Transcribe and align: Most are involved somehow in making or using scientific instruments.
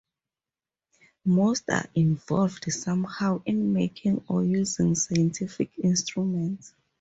Most 1.25 1.69
are 1.69 1.85
involved 1.93 2.65
somehow 2.73 3.43
in 3.45 3.71
making 3.71 4.23
or 4.27 4.43
using 4.43 4.95
scientific 4.95 5.69
instruments. 5.77 6.73